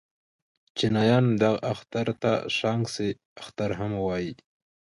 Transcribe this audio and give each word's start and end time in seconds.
چينایان 0.77 1.25
دغه 1.41 1.59
اختر 1.73 2.07
ته 2.21 2.31
شانګ 2.57 2.83
سه 2.93 3.05
اختر 3.41 3.69
هم 3.79 3.91
وايي. 4.05 4.33